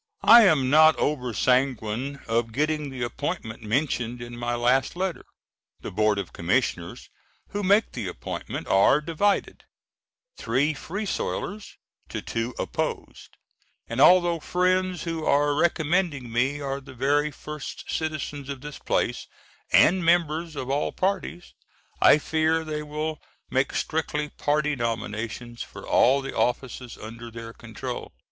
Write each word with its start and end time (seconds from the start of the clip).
I 0.25 0.45
am 0.45 0.71
not 0.71 0.95
over 0.95 1.31
sanguine 1.31 2.21
of 2.27 2.51
getting 2.51 2.89
the 2.89 3.03
appointment 3.03 3.61
mentioned 3.61 4.19
in 4.19 4.35
my 4.35 4.55
last 4.55 4.95
letter. 4.95 5.23
The 5.81 5.91
Board 5.91 6.17
of 6.17 6.33
Commissioners, 6.33 7.11
who 7.49 7.61
make 7.61 7.91
the 7.91 8.07
appointment, 8.07 8.65
are 8.67 8.99
divided, 8.99 9.63
three 10.35 10.73
free 10.73 11.05
soilers 11.05 11.75
to 12.09 12.19
two 12.19 12.55
opposed, 12.57 13.37
and 13.87 14.01
although 14.01 14.39
friends 14.39 15.03
who 15.03 15.23
are 15.23 15.53
recommending 15.53 16.31
me 16.31 16.59
are 16.59 16.81
the 16.81 16.95
very 16.95 17.29
first 17.29 17.91
citizens 17.91 18.49
of 18.49 18.61
this 18.61 18.79
place, 18.79 19.27
and 19.71 20.03
members 20.03 20.55
of 20.55 20.67
all 20.71 20.91
parties, 20.91 21.53
I 22.01 22.17
fear 22.17 22.63
they 22.63 22.81
will 22.81 23.21
make 23.51 23.71
strictly 23.75 24.29
party 24.29 24.75
nominations 24.75 25.61
for 25.61 25.87
all 25.87 26.21
the 26.21 26.35
offices 26.35 26.97
under 26.97 27.29
their 27.29 27.53
control. 27.53 28.13